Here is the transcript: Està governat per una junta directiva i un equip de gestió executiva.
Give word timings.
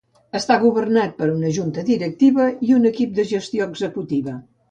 Està 0.37 0.55
governat 0.61 1.11
per 1.19 1.27
una 1.33 1.51
junta 1.57 1.83
directiva 1.91 2.47
i 2.69 2.73
un 2.79 2.91
equip 2.93 3.13
de 3.19 3.29
gestió 3.35 3.71
executiva. 3.73 4.37